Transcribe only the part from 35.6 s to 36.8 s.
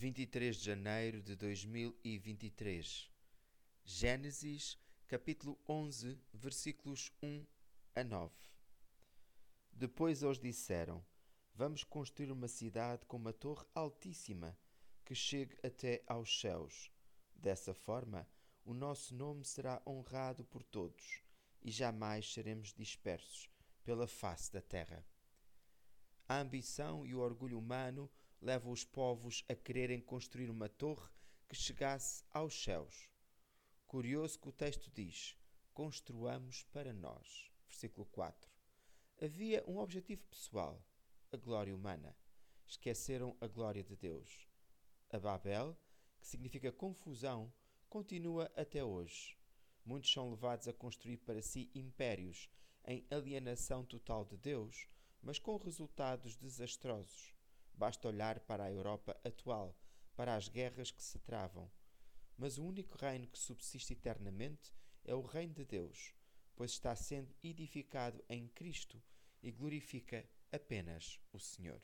Construamos